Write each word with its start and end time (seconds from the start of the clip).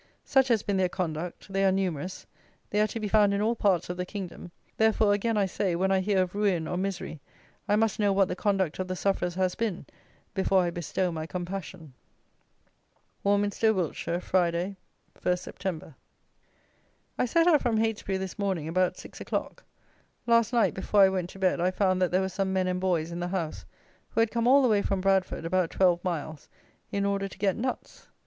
Such 0.25 0.47
has 0.47 0.63
been 0.63 0.77
their 0.77 0.89
conduct; 0.89 1.53
they 1.53 1.63
are 1.63 1.71
numerous: 1.71 2.25
they 2.71 2.81
are 2.81 2.87
to 2.87 2.99
be 2.99 3.07
found 3.07 3.35
in 3.35 3.41
all 3.43 3.55
parts 3.55 3.87
of 3.87 3.97
the 3.97 4.03
kingdom: 4.07 4.49
therefore 4.77 5.13
again 5.13 5.37
I 5.37 5.45
say, 5.45 5.75
when 5.75 5.91
I 5.91 5.99
hear 5.99 6.23
of 6.23 6.33
"ruin" 6.33 6.67
or 6.67 6.75
"misery," 6.75 7.21
I 7.69 7.75
must 7.75 7.99
know 7.99 8.11
what 8.11 8.27
the 8.27 8.35
conduct 8.35 8.79
of 8.79 8.87
the 8.87 8.95
sufferers 8.95 9.35
has 9.35 9.53
been 9.53 9.85
before 10.33 10.63
I 10.63 10.71
bestow 10.71 11.11
my 11.11 11.27
compassion. 11.27 11.93
Warminster 13.23 13.75
(Wilts), 13.75 13.99
Friday, 14.23 14.75
1st 15.23 15.53
Sept. 15.53 15.93
I 17.19 17.25
set 17.25 17.45
out 17.45 17.61
from 17.61 17.77
Heytesbury 17.77 18.17
this 18.17 18.39
morning 18.39 18.67
about 18.67 18.97
six 18.97 19.21
o'clock. 19.21 19.63
Last 20.25 20.51
night, 20.51 20.73
before 20.73 21.01
I 21.01 21.09
went 21.09 21.29
to 21.29 21.37
bed, 21.37 21.61
I 21.61 21.69
found 21.69 22.01
that 22.01 22.09
there 22.09 22.21
were 22.21 22.27
some 22.27 22.51
men 22.51 22.65
and 22.65 22.79
boys 22.79 23.11
in 23.11 23.19
the 23.19 23.27
house, 23.27 23.65
who 24.09 24.19
had 24.19 24.31
come 24.31 24.47
all 24.47 24.63
the 24.63 24.67
way 24.67 24.81
from 24.81 24.99
Bradford, 24.99 25.45
about 25.45 25.69
twelve 25.69 26.03
miles, 26.03 26.49
in 26.91 27.05
order 27.05 27.27
to 27.27 27.37
get 27.37 27.55
nuts. 27.55 28.07